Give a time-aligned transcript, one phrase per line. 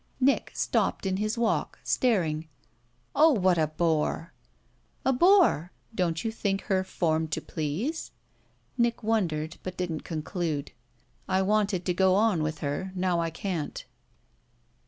[0.19, 2.47] Nick stopped in his walk, staring.
[3.13, 4.33] "Ah, what a bore!"
[5.05, 5.71] "A bore?
[5.93, 8.09] Don't you think her formed to please?"
[8.79, 10.71] Nick wondered, but didn't conclude.
[11.29, 13.85] "I wanted to go on with her now I can't."